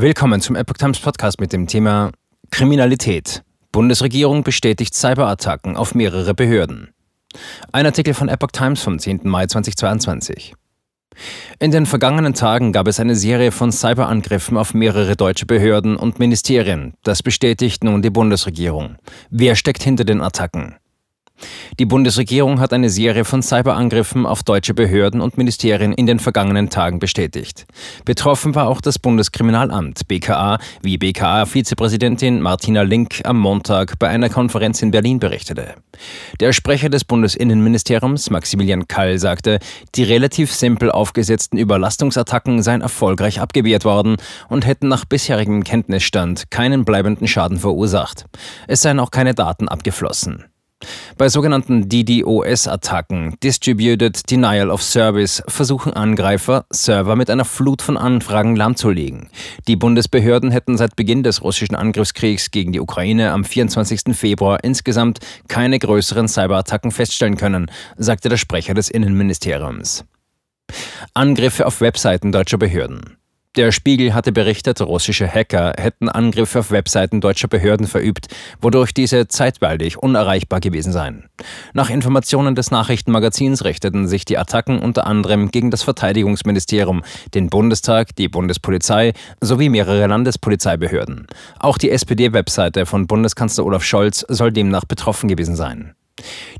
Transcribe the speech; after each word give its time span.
Willkommen 0.00 0.40
zum 0.40 0.54
Epoch 0.54 0.76
Times 0.76 1.00
Podcast 1.00 1.40
mit 1.40 1.52
dem 1.52 1.66
Thema 1.66 2.12
Kriminalität. 2.52 3.42
Bundesregierung 3.72 4.44
bestätigt 4.44 4.94
Cyberattacken 4.94 5.76
auf 5.76 5.96
mehrere 5.96 6.34
Behörden. 6.34 6.90
Ein 7.72 7.84
Artikel 7.84 8.14
von 8.14 8.28
Epoch 8.28 8.52
Times 8.52 8.80
vom 8.80 9.00
10. 9.00 9.22
Mai 9.24 9.48
2022. 9.48 10.54
In 11.58 11.72
den 11.72 11.84
vergangenen 11.84 12.34
Tagen 12.34 12.70
gab 12.70 12.86
es 12.86 13.00
eine 13.00 13.16
Serie 13.16 13.50
von 13.50 13.72
Cyberangriffen 13.72 14.56
auf 14.56 14.72
mehrere 14.72 15.16
deutsche 15.16 15.46
Behörden 15.46 15.96
und 15.96 16.20
Ministerien. 16.20 16.94
Das 17.02 17.24
bestätigt 17.24 17.82
nun 17.82 18.00
die 18.00 18.10
Bundesregierung. 18.10 18.98
Wer 19.30 19.56
steckt 19.56 19.82
hinter 19.82 20.04
den 20.04 20.20
Attacken? 20.20 20.76
Die 21.78 21.86
Bundesregierung 21.86 22.60
hat 22.60 22.72
eine 22.72 22.90
Serie 22.90 23.24
von 23.24 23.42
Cyberangriffen 23.42 24.26
auf 24.26 24.42
deutsche 24.42 24.74
Behörden 24.74 25.20
und 25.20 25.38
Ministerien 25.38 25.92
in 25.92 26.06
den 26.06 26.18
vergangenen 26.18 26.70
Tagen 26.70 26.98
bestätigt. 26.98 27.66
Betroffen 28.04 28.54
war 28.54 28.68
auch 28.68 28.80
das 28.80 28.98
Bundeskriminalamt 28.98 30.08
BKA, 30.08 30.58
wie 30.82 30.98
BKA-Vizepräsidentin 30.98 32.40
Martina 32.40 32.82
Link 32.82 33.20
am 33.24 33.38
Montag 33.38 33.98
bei 33.98 34.08
einer 34.08 34.28
Konferenz 34.28 34.82
in 34.82 34.90
Berlin 34.90 35.20
berichtete. 35.20 35.74
Der 36.40 36.52
Sprecher 36.52 36.88
des 36.88 37.04
Bundesinnenministeriums, 37.04 38.30
Maximilian 38.30 38.88
Kall, 38.88 39.18
sagte, 39.18 39.58
die 39.94 40.02
relativ 40.02 40.52
simpel 40.52 40.90
aufgesetzten 40.90 41.58
Überlastungsattacken 41.58 42.62
seien 42.62 42.80
erfolgreich 42.80 43.40
abgewehrt 43.40 43.84
worden 43.84 44.16
und 44.48 44.66
hätten 44.66 44.88
nach 44.88 45.04
bisherigem 45.04 45.64
Kenntnisstand 45.64 46.50
keinen 46.50 46.84
bleibenden 46.84 47.28
Schaden 47.28 47.58
verursacht. 47.58 48.26
Es 48.66 48.82
seien 48.82 49.00
auch 49.00 49.10
keine 49.10 49.34
Daten 49.34 49.68
abgeflossen. 49.68 50.44
Bei 51.18 51.28
sogenannten 51.28 51.88
DDoS-Attacken, 51.88 53.36
Distributed 53.42 54.30
Denial 54.30 54.70
of 54.70 54.82
Service, 54.82 55.42
versuchen 55.48 55.92
Angreifer, 55.92 56.64
Server 56.70 57.16
mit 57.16 57.28
einer 57.28 57.44
Flut 57.44 57.82
von 57.82 57.96
Anfragen 57.96 58.54
lahmzulegen. 58.54 59.28
Die 59.66 59.74
Bundesbehörden 59.74 60.52
hätten 60.52 60.76
seit 60.76 60.94
Beginn 60.94 61.24
des 61.24 61.42
russischen 61.42 61.74
Angriffskriegs 61.74 62.52
gegen 62.52 62.72
die 62.72 62.78
Ukraine 62.78 63.32
am 63.32 63.44
24. 63.44 64.16
Februar 64.16 64.62
insgesamt 64.62 65.18
keine 65.48 65.80
größeren 65.80 66.28
Cyberattacken 66.28 66.92
feststellen 66.92 67.36
können, 67.36 67.68
sagte 67.96 68.28
der 68.28 68.36
Sprecher 68.36 68.74
des 68.74 68.88
Innenministeriums. 68.88 70.04
Angriffe 71.14 71.66
auf 71.66 71.80
Webseiten 71.80 72.30
deutscher 72.30 72.58
Behörden. 72.58 73.16
Der 73.58 73.72
Spiegel 73.72 74.14
hatte 74.14 74.30
berichtet, 74.30 74.80
russische 74.80 75.26
Hacker 75.26 75.72
hätten 75.76 76.08
Angriffe 76.08 76.60
auf 76.60 76.70
Webseiten 76.70 77.20
deutscher 77.20 77.48
Behörden 77.48 77.88
verübt, 77.88 78.28
wodurch 78.60 78.94
diese 78.94 79.26
zeitweilig 79.26 79.98
unerreichbar 79.98 80.60
gewesen 80.60 80.92
seien. 80.92 81.28
Nach 81.72 81.90
Informationen 81.90 82.54
des 82.54 82.70
Nachrichtenmagazins 82.70 83.64
richteten 83.64 84.06
sich 84.06 84.24
die 84.24 84.38
Attacken 84.38 84.78
unter 84.78 85.08
anderem 85.08 85.50
gegen 85.50 85.72
das 85.72 85.82
Verteidigungsministerium, 85.82 87.02
den 87.34 87.50
Bundestag, 87.50 88.14
die 88.14 88.28
Bundespolizei 88.28 89.12
sowie 89.40 89.70
mehrere 89.70 90.06
Landespolizeibehörden. 90.06 91.26
Auch 91.58 91.78
die 91.78 91.90
SPD-Webseite 91.90 92.86
von 92.86 93.08
Bundeskanzler 93.08 93.66
Olaf 93.66 93.82
Scholz 93.82 94.24
soll 94.28 94.52
demnach 94.52 94.84
betroffen 94.84 95.26
gewesen 95.26 95.56
sein. 95.56 95.96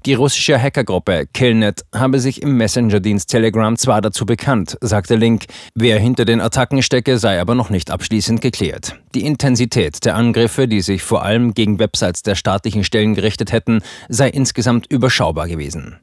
Die 0.07 0.15
russische 0.15 0.61
Hackergruppe 0.61 1.27
Killnet 1.33 1.85
habe 1.95 2.21
sich 2.21 2.43
im 2.43 2.57
Messenger-Dienst 2.57 3.29
Telegram 3.29 3.77
zwar 3.77 4.01
dazu 4.01 4.27
bekannt, 4.27 4.77
sagte 4.81 5.17
Link, 5.17 5.47
wer 5.75 5.99
hinter 5.99 6.25
den 6.25 6.41
Attacken 6.41 6.83
stecke, 6.83 7.19
sei 7.19 7.41
aber 7.41 7.55
noch 7.55 7.71
nicht 7.71 7.91
abschließend 7.91 8.41
geklärt. 8.41 8.97
Die 9.15 9.25
Intensität 9.25 10.05
der 10.05 10.17
Angriffe, 10.17 10.69
die 10.69 10.81
sich 10.81 11.03
vor 11.03 11.25
allem 11.25 11.55
gegen 11.55 11.79
Websites 11.79 12.23
der 12.23 12.35
staatlichen 12.35 12.85
Stellen 12.85 13.15
gerichtet 13.15 13.53
hätten, 13.53 13.81
sei 14.09 14.29
insgesamt 14.29 14.87
überschaubar 14.91 15.49
gewesen. 15.49 15.99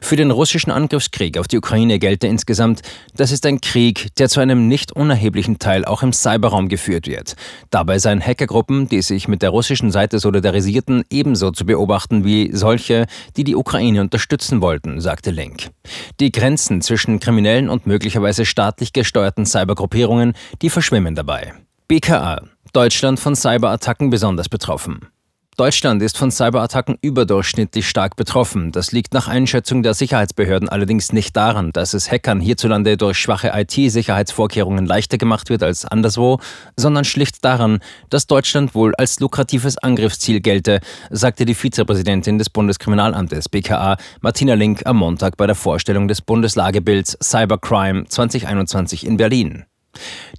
Für 0.00 0.16
den 0.16 0.30
russischen 0.30 0.70
Angriffskrieg 0.70 1.38
auf 1.38 1.48
die 1.48 1.58
Ukraine 1.58 1.98
gelte 1.98 2.26
insgesamt, 2.26 2.82
das 3.16 3.32
ist 3.32 3.46
ein 3.46 3.60
Krieg, 3.60 4.14
der 4.16 4.28
zu 4.28 4.40
einem 4.40 4.68
nicht 4.68 4.92
unerheblichen 4.92 5.58
Teil 5.58 5.84
auch 5.84 6.02
im 6.02 6.12
Cyberraum 6.12 6.68
geführt 6.68 7.06
wird. 7.06 7.34
Dabei 7.70 7.98
seien 7.98 8.20
Hackergruppen, 8.20 8.88
die 8.88 9.02
sich 9.02 9.28
mit 9.28 9.42
der 9.42 9.50
russischen 9.50 9.90
Seite 9.90 10.18
solidarisierten, 10.18 11.04
ebenso 11.10 11.50
zu 11.50 11.66
beobachten 11.66 12.24
wie 12.24 12.50
solche, 12.52 13.06
die 13.36 13.44
die 13.44 13.56
Ukraine 13.56 14.00
unterstützen 14.00 14.60
wollten, 14.60 15.00
sagte 15.00 15.30
Link. 15.30 15.70
Die 16.20 16.32
Grenzen 16.32 16.82
zwischen 16.82 17.20
kriminellen 17.20 17.68
und 17.68 17.86
möglicherweise 17.86 18.44
staatlich 18.44 18.92
gesteuerten 18.92 19.46
Cybergruppierungen, 19.46 20.34
die 20.60 20.70
verschwimmen 20.70 21.14
dabei. 21.14 21.54
BKA 21.88 22.42
Deutschland 22.72 23.20
von 23.20 23.36
Cyberattacken 23.36 24.08
besonders 24.08 24.48
betroffen. 24.48 25.08
Deutschland 25.58 26.00
ist 26.00 26.16
von 26.16 26.30
Cyberattacken 26.30 26.96
überdurchschnittlich 27.02 27.86
stark 27.86 28.16
betroffen. 28.16 28.72
Das 28.72 28.90
liegt 28.90 29.12
nach 29.12 29.28
Einschätzung 29.28 29.82
der 29.82 29.92
Sicherheitsbehörden 29.92 30.70
allerdings 30.70 31.12
nicht 31.12 31.36
daran, 31.36 31.72
dass 31.72 31.92
es 31.92 32.10
Hackern 32.10 32.40
hierzulande 32.40 32.96
durch 32.96 33.18
schwache 33.18 33.52
IT-Sicherheitsvorkehrungen 33.54 34.86
leichter 34.86 35.18
gemacht 35.18 35.50
wird 35.50 35.62
als 35.62 35.84
anderswo, 35.84 36.40
sondern 36.76 37.04
schlicht 37.04 37.44
daran, 37.44 37.80
dass 38.08 38.26
Deutschland 38.26 38.74
wohl 38.74 38.94
als 38.94 39.20
lukratives 39.20 39.76
Angriffsziel 39.76 40.40
gelte, 40.40 40.80
sagte 41.10 41.44
die 41.44 41.54
Vizepräsidentin 41.54 42.38
des 42.38 42.48
Bundeskriminalamtes 42.48 43.50
BKA 43.50 43.98
Martina 44.22 44.54
Link 44.54 44.86
am 44.86 44.96
Montag 44.96 45.36
bei 45.36 45.46
der 45.46 45.54
Vorstellung 45.54 46.08
des 46.08 46.22
Bundeslagebilds 46.22 47.18
Cybercrime 47.22 48.06
2021 48.06 49.06
in 49.06 49.18
Berlin. 49.18 49.66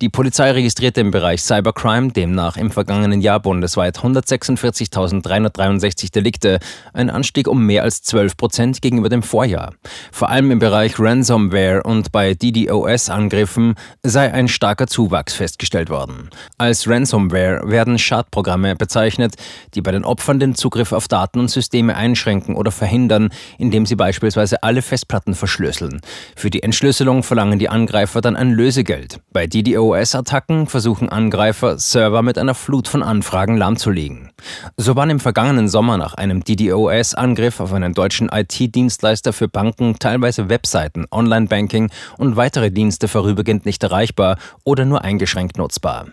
Die 0.01 0.09
Polizei 0.09 0.51
registrierte 0.51 1.01
im 1.01 1.11
Bereich 1.11 1.43
Cybercrime 1.43 2.11
demnach 2.11 2.57
im 2.57 2.71
vergangenen 2.71 3.21
Jahr 3.21 3.39
bundesweit 3.39 3.99
146.363 3.99 6.11
Delikte, 6.11 6.59
ein 6.93 7.09
Anstieg 7.09 7.47
um 7.47 7.65
mehr 7.65 7.83
als 7.83 8.01
12 8.01 8.35
Prozent 8.35 8.81
gegenüber 8.81 9.09
dem 9.09 9.23
Vorjahr. 9.23 9.73
Vor 10.11 10.29
allem 10.29 10.51
im 10.51 10.59
Bereich 10.59 10.99
Ransomware 10.99 11.83
und 11.83 12.11
bei 12.11 12.33
DDoS-Angriffen 12.33 13.75
sei 14.01 14.33
ein 14.33 14.47
starker 14.47 14.87
Zuwachs 14.87 15.33
festgestellt 15.33 15.89
worden. 15.89 16.29
Als 16.57 16.87
Ransomware 16.87 17.69
werden 17.69 17.99
Schadprogramme 17.99 18.75
bezeichnet, 18.75 19.35
die 19.73 19.81
bei 19.81 19.91
den 19.91 20.03
Opfern 20.03 20.39
den 20.39 20.55
Zugriff 20.55 20.91
auf 20.91 21.07
Daten 21.07 21.39
und 21.39 21.49
Systeme 21.49 21.95
einschränken 21.95 22.55
oder 22.55 22.71
verhindern, 22.71 23.29
indem 23.57 23.85
sie 23.85 23.95
beispielsweise 23.95 24.63
alle 24.63 24.81
Festplatten 24.81 25.35
verschlüsseln. 25.35 26.01
Für 26.35 26.49
die 26.49 26.63
Entschlüsselung 26.63 27.23
verlangen 27.23 27.59
die 27.59 27.69
Angreifer 27.69 28.21
dann 28.21 28.35
ein 28.35 28.51
Lösegeld. 28.51 29.19
Bei 29.31 29.42
bei 29.43 29.47
DDoS-Attacken 29.47 30.67
versuchen 30.67 31.09
Angreifer, 31.09 31.77
Server 31.77 32.21
mit 32.21 32.37
einer 32.37 32.53
Flut 32.53 32.87
von 32.87 33.03
Anfragen 33.03 33.57
lahmzulegen. 33.57 34.31
So 34.77 34.95
waren 34.95 35.09
im 35.09 35.19
vergangenen 35.19 35.67
Sommer 35.67 35.97
nach 35.97 36.13
einem 36.13 36.45
DDoS-Angriff 36.45 37.59
auf 37.59 37.73
einen 37.73 37.93
deutschen 37.93 38.29
IT-Dienstleister 38.29 39.33
für 39.33 39.49
Banken 39.49 39.99
teilweise 39.99 40.47
Webseiten, 40.47 41.07
Online-Banking 41.11 41.91
und 42.17 42.37
weitere 42.37 42.71
Dienste 42.71 43.09
vorübergehend 43.09 43.65
nicht 43.65 43.83
erreichbar 43.83 44.37
oder 44.63 44.85
nur 44.85 45.03
eingeschränkt 45.03 45.57
nutzbar. 45.57 46.05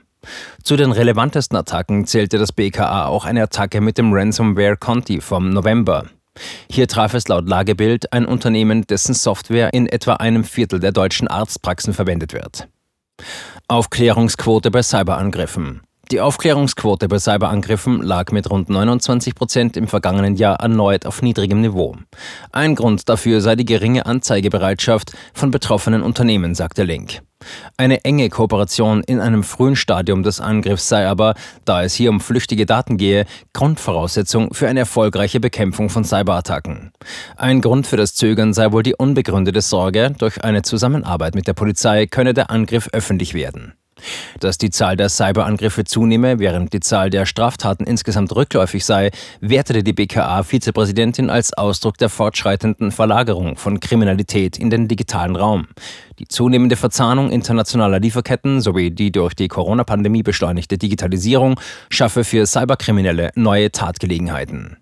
Zu 0.65 0.77
den 0.77 0.91
relevantesten 0.91 1.57
Attacken 1.57 2.07
zählte 2.07 2.37
das 2.37 2.51
BKA 2.51 3.07
auch 3.07 3.27
eine 3.27 3.45
Attacke 3.45 3.81
mit 3.81 3.97
dem 3.97 4.13
Ransomware 4.13 4.77
Conti 4.77 5.21
vom 5.21 5.51
November. 5.51 6.07
Hier 6.69 6.89
traf 6.89 7.15
es 7.15 7.29
laut 7.29 7.49
Lagebild 7.49 8.13
ein 8.13 8.27
Unternehmen, 8.27 8.89
dessen 8.89 9.15
Software 9.15 9.73
in 9.73 9.87
etwa 9.87 10.15
einem 10.15 10.43
Viertel 10.43 10.81
der 10.81 10.91
deutschen 10.91 11.29
Arztpraxen 11.29 11.95
verwendet 11.95 12.33
wird. 12.33 12.67
Aufklärungsquote 13.69 14.71
bei 14.71 14.83
Cyberangriffen. 14.83 15.83
Die 16.11 16.21
Aufklärungsquote 16.21 17.07
bei 17.07 17.21
Cyberangriffen 17.21 18.03
lag 18.03 18.33
mit 18.33 18.51
rund 18.51 18.69
29 18.69 19.37
Prozent 19.37 19.77
im 19.77 19.87
vergangenen 19.87 20.35
Jahr 20.35 20.59
erneut 20.59 21.07
auf 21.07 21.23
niedrigem 21.23 21.61
Niveau. 21.61 21.95
Ein 22.51 22.75
Grund 22.75 23.09
dafür 23.09 23.41
sei 23.41 23.55
die 23.55 23.65
geringe 23.65 24.07
Anzeigebereitschaft 24.07 25.13
von 25.35 25.53
betroffenen 25.53 26.03
Unternehmen, 26.03 26.57
sagte 26.57 26.83
Link. 26.83 27.23
Eine 27.77 28.05
enge 28.05 28.29
Kooperation 28.29 29.05
in 29.05 29.21
einem 29.21 29.45
frühen 29.45 29.77
Stadium 29.77 30.25
des 30.25 30.41
Angriffs 30.41 30.89
sei 30.89 31.07
aber, 31.07 31.35
da 31.65 31.85
es 31.85 31.95
hier 31.95 32.11
um 32.11 32.21
flüchtige 32.21 32.67
Daten 32.67 32.97
gehe, 32.97 33.25
Grundvoraussetzung 33.53 34.53
für 34.53 34.69
eine 34.69 34.81
erfolgreiche 34.81 35.39
Bekämpfung 35.39 35.91
von 35.91 36.03
Cyberattacken. 36.03 36.91
Ein 37.37 37.61
Grund 37.61 37.87
für 37.87 37.97
das 37.97 38.17
Zögern 38.17 38.53
sei 38.53 38.73
wohl 38.73 38.83
die 38.83 38.97
unbegründete 38.97 39.61
Sorge, 39.61 40.13
durch 40.19 40.43
eine 40.43 40.63
Zusammenarbeit 40.63 41.37
mit 41.37 41.47
der 41.47 41.55
Polizei 41.55 42.07
könne 42.07 42.35
der 42.35 42.51
Angriff 42.51 42.89
öffentlich 42.93 43.33
werden. 43.33 43.75
Dass 44.41 44.59
die 44.59 44.71
Zahl 44.71 44.97
der 44.97 45.09
Cyberangriffe 45.09 45.85
zunehme, 45.85 46.39
während 46.39 46.73
die 46.73 46.81
Zahl 46.81 47.11
der 47.11 47.27
Straftaten 47.27 47.85
insgesamt 47.85 48.35
rückläufig 48.35 48.85
sei, 48.85 49.11
wertete 49.41 49.83
die 49.83 49.93
BKA-Vizepräsidentin 49.93 51.31
als 51.31 51.53
Ausdruck 51.53 51.99
der 51.99 52.09
fortschreitenden 52.09 52.93
Verlagerung 52.93 53.57
von 53.57 53.81
Kriminalität 53.81 54.59
in 54.59 54.71
den 54.71 54.89
digitalen 54.89 55.37
Raum. 55.37 55.69
Die 56.19 56.29
zunehmende 56.29 56.77
Verzahnung 56.77 57.31
internationaler 57.31 58.01
Lieferketten 58.01 58.61
sowie 58.61 58.91
die 58.91 59.11
durch 59.13 59.35
die 59.35 59.49
Corona-Pandemie 59.49 60.23
beschleunigte 60.23 60.77
Digitalisierung 60.77 61.59
schaffe 61.89 62.25
für 62.25 62.45
Cyberkriminelle 62.47 63.31
neue 63.37 63.73
Tatgelegenheiten. 63.73 64.81